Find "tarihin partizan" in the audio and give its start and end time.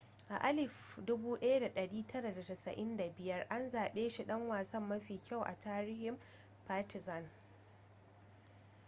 5.59-7.29